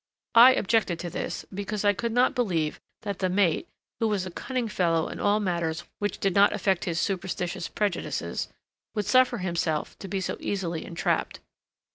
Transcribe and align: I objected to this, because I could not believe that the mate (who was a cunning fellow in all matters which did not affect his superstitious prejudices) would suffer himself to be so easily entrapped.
I 0.33 0.53
objected 0.55 0.97
to 1.01 1.11
this, 1.11 1.45
because 1.53 1.85
I 1.85 1.93
could 1.93 2.11
not 2.11 2.33
believe 2.33 2.81
that 3.03 3.19
the 3.19 3.29
mate 3.29 3.67
(who 3.99 4.07
was 4.07 4.25
a 4.25 4.31
cunning 4.31 4.67
fellow 4.67 5.07
in 5.07 5.19
all 5.19 5.39
matters 5.39 5.83
which 5.99 6.17
did 6.19 6.33
not 6.33 6.53
affect 6.53 6.85
his 6.85 6.99
superstitious 6.99 7.67
prejudices) 7.67 8.47
would 8.95 9.05
suffer 9.05 9.37
himself 9.37 9.95
to 9.99 10.07
be 10.07 10.19
so 10.19 10.37
easily 10.39 10.85
entrapped. 10.85 11.39